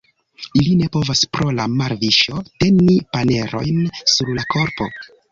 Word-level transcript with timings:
Ili 0.59 0.69
ne 0.77 0.85
povas 0.95 1.19
pro 1.35 1.49
la 1.57 1.65
marviŝo 1.81 2.39
teni 2.63 2.95
panerojn 3.17 3.77
sur 4.15 4.33
la 4.39 4.47
korpo. 4.55 4.89